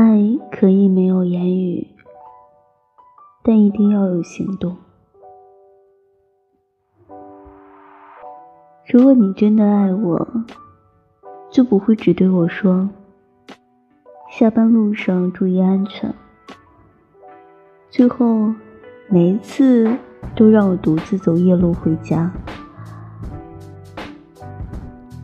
[0.00, 1.86] 爱可以没有言语，
[3.42, 4.74] 但一定要有行动。
[8.86, 10.26] 如果你真的爱我，
[11.50, 12.88] 就不会只对我说
[14.32, 16.14] “下班路上注意安全”，
[17.90, 18.54] 最后
[19.10, 19.98] 每一次
[20.34, 22.32] 都让我独自走夜路回家。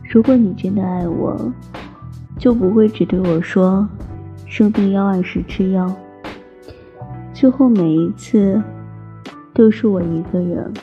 [0.07, 1.51] 如果你真的爱我，
[2.37, 3.89] 就不会只对我说
[4.47, 5.93] “生病要按时吃药”，
[7.33, 8.61] 最后每一次
[9.53, 10.73] 都是我一个人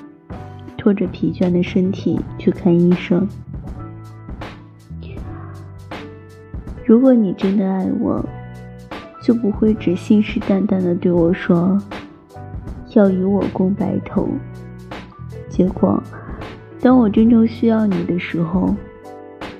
[0.76, 3.26] 拖着疲倦的身体去看医生。
[6.84, 8.24] 如果你真的爱我，
[9.22, 11.78] 就不会只信誓旦旦的对我说
[12.90, 14.28] 要与我共白头，
[15.48, 16.02] 结果
[16.80, 18.74] 当我真正需要你的时候。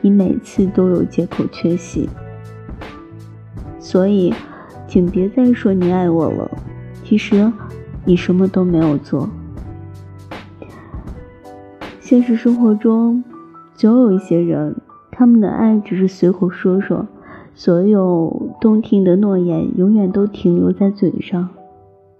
[0.02, 2.06] 你每次都有借口缺席，
[3.84, 4.32] 所以，
[4.88, 6.50] 请别再说你爱我了。
[7.04, 7.52] 其实，
[8.06, 9.28] 你什么都没有做。
[12.00, 13.22] 现实生活中，
[13.74, 14.74] 总有一些人，
[15.10, 17.06] 他们的爱只是随口说说，
[17.54, 21.50] 所有动听的诺言永远都停留在嘴上。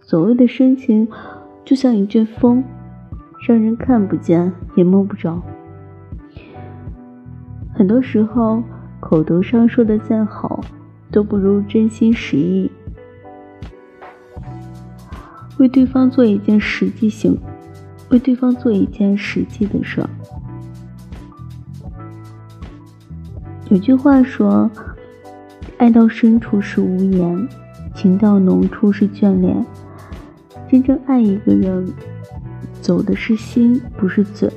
[0.03, 1.09] 所谓的深情，
[1.65, 2.63] 就像一阵风，
[3.49, 5.41] 让人看不见也摸不着。
[7.73, 8.63] 很多时候，
[9.01, 10.61] 口头上说的再好，
[11.15, 12.69] 都不如真心实意。
[15.59, 17.39] 为对方做一件实际行，
[18.09, 20.05] 为对方做一件实际的事。
[23.71, 24.69] 有句话说
[25.79, 27.49] ：“爱到深处是无言，
[27.95, 29.65] 情到浓处是眷恋。”
[30.69, 31.87] 真正爱一个人，
[32.81, 34.51] 走的是心，不是嘴。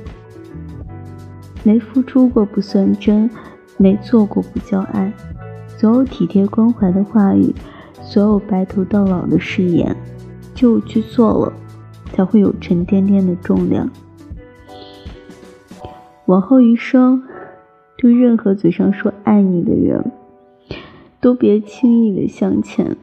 [1.62, 3.30] 没付出过不算真，
[3.76, 5.12] 没做过不叫爱。
[5.78, 7.54] 所有体贴关怀的话语，
[8.02, 9.96] 所有白头到老的誓言，
[10.52, 11.52] 就去做了，
[12.12, 13.88] 才会有沉甸甸的重量。
[16.26, 17.22] 往后余生，
[17.96, 20.10] 对任何嘴上说爱你的人，
[21.20, 22.96] 都别轻易的向前，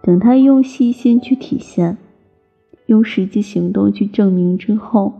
[0.00, 1.98] 等他用细心去体现，
[2.86, 5.14] 用实际行动去证明之后，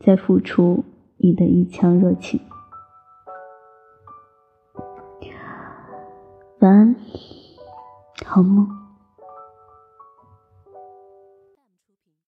[0.00, 0.84] 再付出。
[1.20, 2.38] 你的一腔热情。
[6.60, 6.96] 晚安，
[8.26, 8.77] 好梦。